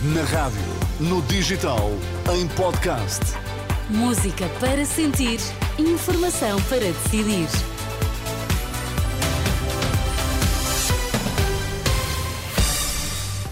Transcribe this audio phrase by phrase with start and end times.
[0.00, 0.60] Na rádio,
[1.00, 1.90] no digital,
[2.32, 3.18] em podcast.
[3.90, 5.40] Música para sentir,
[5.76, 7.48] informação para decidir.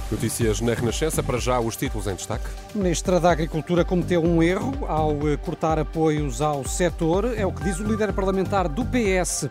[0.09, 2.47] Notícias na Renascença, para já os títulos em destaque.
[2.73, 7.51] A Ministra da Agricultura cometeu um erro ao eh, cortar apoios ao setor, é o
[7.51, 9.49] que diz o líder parlamentar do PS.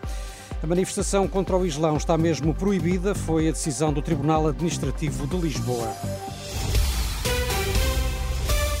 [0.62, 5.36] A manifestação contra o Islão está mesmo proibida, foi a decisão do Tribunal Administrativo de
[5.36, 5.94] Lisboa.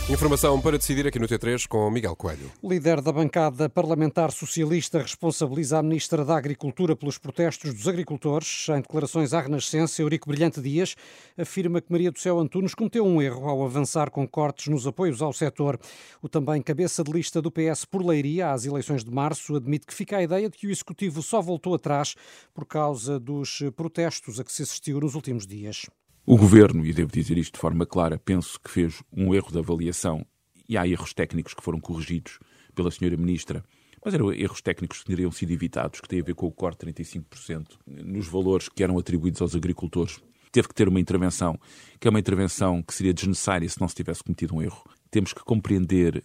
[0.08, 2.52] Informação para decidir aqui no T3 com Miguel Coelho.
[2.62, 8.68] O líder da bancada parlamentar socialista responsabiliza a Ministra da Agricultura pelos protestos dos agricultores.
[8.68, 10.94] Em declarações à Renascença, Eurico Brilhante Dias
[11.36, 15.20] afirma que Maria do Céu Antunes cometeu um erro ao avançar com cortes nos apoios
[15.20, 15.76] ao setor.
[16.22, 19.94] O também cabeça de lista do PS por Leiria às eleições de março admite que
[19.94, 22.14] fica a ideia de que o Executivo só voltou atrás
[22.54, 25.86] por causa dos protestos a que se assistiu nos últimos dias.
[26.28, 29.58] O governo, e devo dizer isto de forma clara, penso que fez um erro de
[29.58, 30.26] avaliação
[30.68, 32.40] e há erros técnicos que foram corrigidos
[32.74, 33.64] pela senhora ministra,
[34.04, 36.84] mas eram erros técnicos que teriam sido evitados, que têm a ver com o corte
[36.84, 40.20] de 35% nos valores que eram atribuídos aos agricultores.
[40.50, 41.56] Teve que ter uma intervenção,
[42.00, 44.82] que é uma intervenção que seria desnecessária se não se tivesse cometido um erro.
[45.12, 46.24] Temos que compreender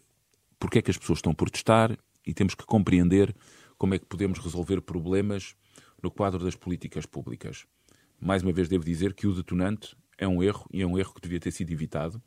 [0.60, 1.96] porque é que as pessoas estão a protestar
[2.26, 3.36] e temos que compreender
[3.78, 5.56] como é que podemos resolver problemas
[6.02, 7.68] no quadro das políticas públicas
[8.22, 11.14] mais uma vez devo dizer que o detonante é um erro e é um erro
[11.14, 12.22] que devia ter sido evitado.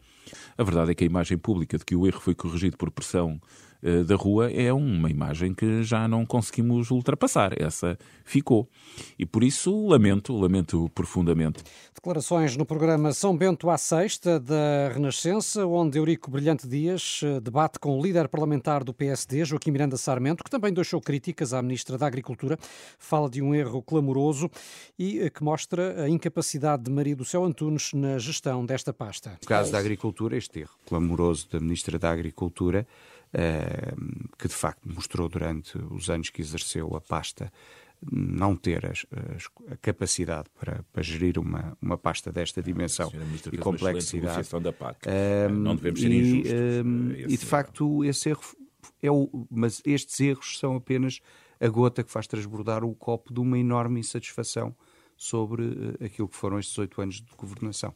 [0.56, 3.40] A verdade é que a imagem pública de que o erro foi corrigido por pressão
[3.82, 7.52] uh, da rua é uma imagem que já não conseguimos ultrapassar.
[7.60, 8.68] Essa ficou.
[9.18, 11.62] E por isso lamento, lamento profundamente.
[11.94, 17.78] Declarações no programa São Bento à Sexta da Renascença, onde Eurico Brilhante Dias eh, debate
[17.78, 21.98] com o líder parlamentar do PSD, Joaquim Miranda Sarmento, que também deixou críticas à Ministra
[21.98, 22.58] da Agricultura,
[22.98, 24.50] fala de um erro clamoroso
[24.98, 29.38] e eh, que mostra a incapacidade de Maria do Céu Antunes na gestão desta pasta.
[29.42, 32.86] No caso da agricultura, este erro clamoroso da Ministra da Agricultura,
[33.32, 33.94] eh,
[34.38, 37.52] que de facto mostrou durante os anos que exerceu a pasta
[38.10, 43.10] não ter as, as, a capacidade para, para, gerir uma, uma pasta desta dimensão
[43.52, 44.48] e complexidade.
[44.60, 45.06] Da PAC.
[45.08, 46.52] Um, não devemos ser e, injustos.
[46.84, 48.42] Um, e de facto, esse erro
[49.02, 49.46] é o.
[49.50, 51.20] Mas estes erros são apenas
[51.60, 54.74] a gota que faz transbordar o copo de uma enorme insatisfação
[55.16, 57.94] sobre eh, aquilo que foram estes oito anos de governação.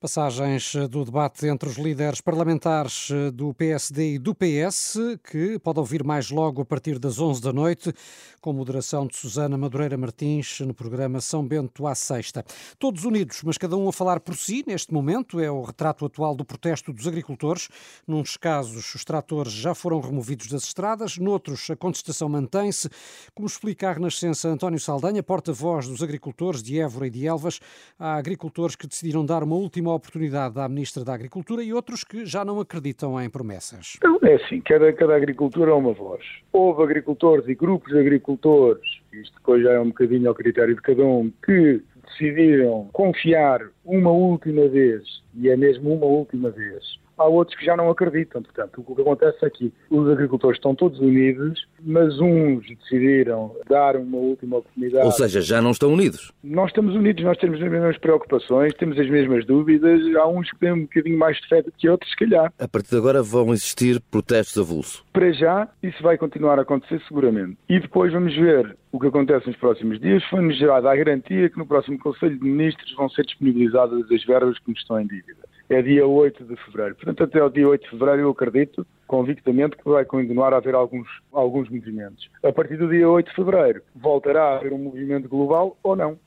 [0.00, 4.98] Passagens eh, do debate entre os líderes parlamentares eh, do PSD e do PS,
[5.30, 7.92] que pode ouvir mais logo a partir das 11 da noite,
[8.40, 12.44] com moderação de Susana Madureira Martins no programa São Bento à Sexta.
[12.78, 16.36] Todos unidos, mas cada um a falar por si, neste momento, é o retrato atual
[16.36, 17.68] do protesto dos agricultores.
[18.06, 22.88] Nuns casos, os tratores já foram removidos das estradas, noutros, a contestação mantém-se,
[23.34, 27.60] como explica a Renascença António Saldanha, porta-voz dos agricultores agricultores de Évora e de Elvas.
[27.98, 32.26] Há agricultores que decidiram dar uma última oportunidade à Ministra da Agricultura e outros que
[32.26, 33.98] já não acreditam em promessas.
[34.22, 36.22] É assim, cada, cada agricultura é uma voz.
[36.52, 38.82] Houve agricultores e grupos de agricultores,
[39.12, 44.10] isto depois já é um bocadinho ao critério de cada um, que decidiram confiar uma
[44.10, 45.02] última vez,
[45.34, 48.42] e é mesmo uma última vez, há outros que já não acreditam.
[48.42, 53.96] Portanto, o que acontece é que os agricultores estão todos unidos, mas uns decidiram dar
[53.96, 55.04] uma última oportunidade.
[55.04, 56.32] Ou seja, já não estão unidos?
[56.42, 60.00] Nós estamos unidos, nós temos as mesmas preocupações, temos as mesmas dúvidas.
[60.16, 62.52] Há uns que têm um bocadinho mais de fé do que outros, se calhar.
[62.58, 65.04] A partir de agora vão existir protestos avulso?
[65.12, 67.58] Para já, isso vai continuar a acontecer seguramente.
[67.68, 70.22] E depois vamos ver o que acontece nos próximos dias.
[70.24, 74.58] Foi-nos gerada a garantia que no próximo Conselho de Ministros vão ser disponibilizadas as verbas
[74.58, 75.37] que nos estão em dívida
[75.68, 76.94] é dia 8 de fevereiro.
[76.94, 80.74] Portanto, até o dia 8 de fevereiro eu acredito convictamente que vai continuar a haver
[80.74, 82.30] alguns, alguns movimentos.
[82.42, 86.18] A partir do dia 8 de fevereiro voltará a haver um movimento global ou não.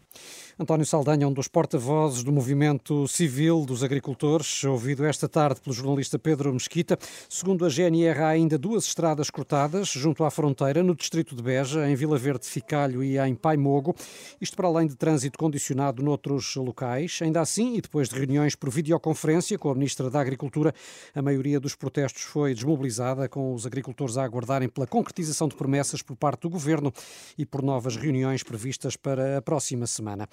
[0.59, 6.19] António Saldanha, um dos porta-vozes do movimento civil dos agricultores, ouvido esta tarde pelo jornalista
[6.19, 7.00] Pedro Mesquita.
[7.29, 11.90] Segundo a GNR, há ainda duas estradas cortadas junto à fronteira, no distrito de Beja,
[11.90, 13.95] em Vila Verde, Ficalho e em Paimogo.
[14.40, 17.19] Isto para além de trânsito condicionado noutros locais.
[17.22, 20.73] Ainda assim, e depois de reuniões por videoconferência com a Ministra da Agricultura,
[21.16, 26.02] a maioria dos protestos foi desmobilizada, com os agricultores a aguardarem pela concretização de promessas
[26.02, 26.93] por parte do Governo
[27.37, 30.28] e por novas reuniões previstas para a próxima semana.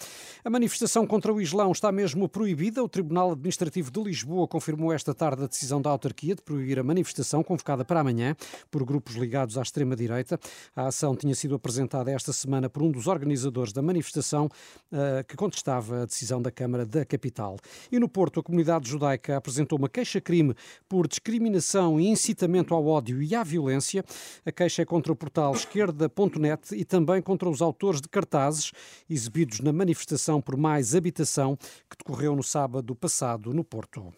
[0.44, 2.82] A manifestação contra o Islão está mesmo proibida.
[2.82, 6.82] O Tribunal Administrativo de Lisboa confirmou esta tarde a decisão da autarquia de proibir a
[6.82, 8.36] manifestação convocada para amanhã
[8.70, 10.38] por grupos ligados à extrema-direita.
[10.74, 14.48] A ação tinha sido apresentada esta semana por um dos organizadores da manifestação
[14.92, 17.56] eh, que contestava a decisão da Câmara da Capital.
[17.90, 20.54] E no Porto, a comunidade judaica apresentou uma queixa-crime
[20.88, 24.04] por discriminação e incitamento ao ódio e à violência.
[24.46, 28.72] A queixa é contra o portal esquerda.net e também contra os autores de cartazes
[29.08, 34.14] exibidos na manifestação manifestação por mais habitação que decorreu no sábado passado no Porto.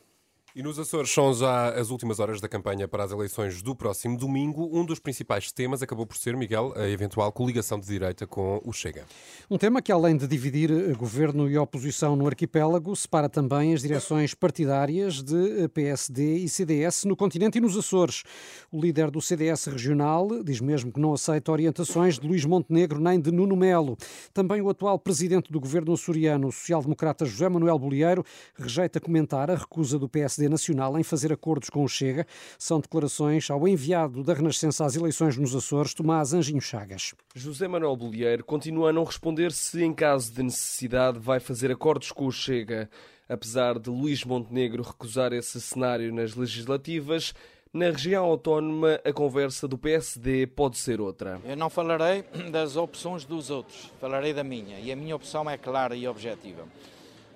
[0.52, 4.18] E nos Açores são já as últimas horas da campanha para as eleições do próximo
[4.18, 4.68] domingo.
[4.72, 8.72] Um dos principais temas acabou por ser, Miguel, a eventual coligação de direita com o
[8.72, 9.06] Chega.
[9.48, 13.82] Um tema que, além de dividir eh, governo e oposição no arquipélago, separa também as
[13.82, 18.24] direções partidárias de eh, PSD e CDS no continente e nos Açores.
[18.72, 23.20] O líder do CDS regional diz mesmo que não aceita orientações de Luís Montenegro nem
[23.20, 23.96] de Nuno Melo.
[24.34, 28.24] Também o atual presidente do governo açoriano, o social-democrata José Manuel Bolieiro,
[28.58, 32.26] rejeita comentar a recusa do PSD PSD Nacional em fazer acordos com o Chega.
[32.58, 37.14] São declarações ao enviado da Renascença às eleições nos Açores, Tomás Anjinho Chagas.
[37.34, 42.10] José Manuel Bolieiro continua a não responder se, em caso de necessidade, vai fazer acordos
[42.10, 42.88] com o Chega.
[43.28, 47.34] Apesar de Luís Montenegro recusar esse cenário nas legislativas,
[47.72, 51.40] na região autónoma, a conversa do PSD pode ser outra.
[51.44, 54.80] Eu não falarei das opções dos outros, falarei da minha.
[54.80, 56.64] E a minha opção é clara e objetiva.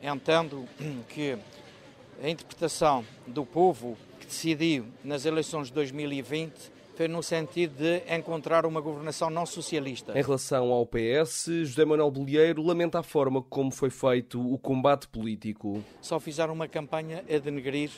[0.03, 0.67] Entendo
[1.09, 1.39] que
[2.23, 8.65] a interpretação do povo que decidiu nas eleições de 2020 foi no sentido de encontrar
[8.65, 10.17] uma governação não socialista.
[10.17, 15.09] Em relação ao PS, José Manuel Bolieiro lamenta a forma como foi feito o combate
[15.09, 15.83] político.
[16.01, 17.91] Só fizeram uma campanha a denegrir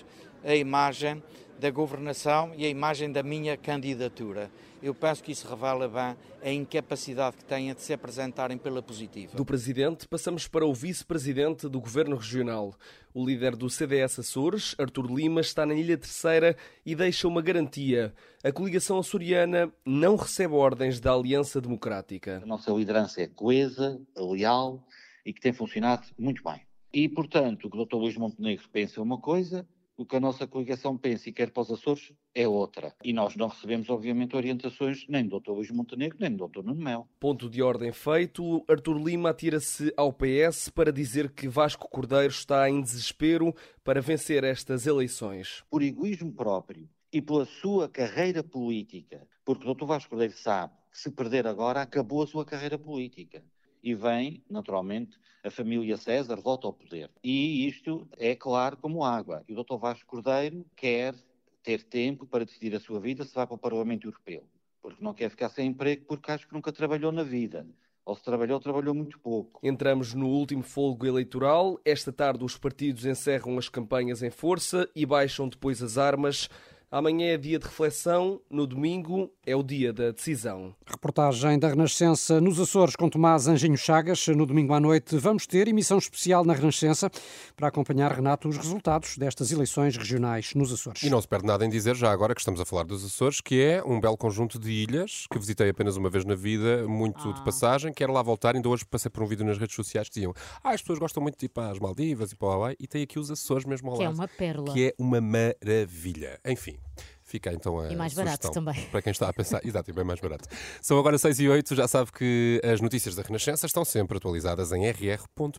[0.42, 1.22] a imagem
[1.58, 4.50] da governação e a imagem da minha candidatura.
[4.82, 9.36] Eu penso que isso revela bem a incapacidade que têm de se apresentarem pela positiva.
[9.36, 12.74] Do presidente, passamos para o vice-presidente do governo regional.
[13.12, 18.14] O líder do CDS Açores, Artur Lima, está na Ilha Terceira e deixa uma garantia.
[18.44, 22.40] A coligação açoriana não recebe ordens da Aliança Democrática.
[22.42, 24.86] A nossa liderança é coesa, leal
[25.24, 26.60] e que tem funcionado muito bem.
[26.92, 27.96] E, portanto, o que o Dr.
[27.96, 31.70] Luís Montenegro pensa uma coisa, o que a nossa coligação pensa e quer para os
[31.70, 32.94] Açores é outra.
[33.02, 35.52] E nós não recebemos, obviamente, orientações nem do Dr.
[35.52, 36.62] Luís Montenegro, nem do Dr.
[36.62, 37.08] Nuno Mel.
[37.18, 42.68] Ponto de ordem feito, Artur Lima atira-se ao PS para dizer que Vasco Cordeiro está
[42.68, 45.64] em desespero para vencer estas eleições.
[45.70, 49.86] Por egoísmo próprio e pela sua carreira política, porque o Dr.
[49.86, 53.42] Vasco Cordeiro sabe que se perder agora acabou a sua carreira política
[53.86, 57.08] e vem, naturalmente, a família César volta ao poder.
[57.22, 59.44] E isto é claro como água.
[59.48, 59.76] E o Dr.
[59.76, 61.14] Vasco Cordeiro quer
[61.62, 64.42] ter tempo para decidir a sua vida se vai para o Parlamento Europeu.
[64.82, 67.64] Porque não quer ficar sem emprego porque acho que nunca trabalhou na vida.
[68.04, 69.60] Ou se trabalhou, trabalhou muito pouco.
[69.62, 71.78] Entramos no último folgo eleitoral.
[71.84, 76.50] Esta tarde os partidos encerram as campanhas em força e baixam depois as armas.
[76.88, 80.72] Amanhã é dia de reflexão, no domingo é o dia da decisão.
[80.86, 84.28] Reportagem da Renascença nos Açores com Tomás Anjinho Chagas.
[84.28, 87.10] No domingo à noite vamos ter emissão especial na Renascença
[87.56, 91.02] para acompanhar, Renato, os resultados destas eleições regionais nos Açores.
[91.02, 93.40] E não se perde nada em dizer, já agora que estamos a falar dos Açores,
[93.40, 97.28] que é um belo conjunto de ilhas que visitei apenas uma vez na vida, muito
[97.28, 97.32] ah.
[97.32, 97.92] de passagem.
[97.92, 98.54] Quero lá voltar.
[98.54, 101.20] Ainda hoje passei por um vídeo nas redes sociais que diziam ah, as pessoas gostam
[101.20, 103.64] muito de ir para as Maldivas e para o Hawaii e tem aqui os Açores
[103.64, 104.14] mesmo ao que lado.
[104.14, 104.72] Que é uma pérola.
[104.72, 106.38] Que é uma maravilha.
[106.46, 106.75] Enfim.
[107.26, 107.92] Fica então a.
[107.92, 108.86] E mais barato também.
[108.86, 109.60] Para quem está a pensar.
[109.66, 110.48] Exato, e bem mais barato.
[110.80, 114.70] São agora 6 e 8, já sabe que as notícias da Renascença estão sempre atualizadas
[114.70, 115.58] em rr.p.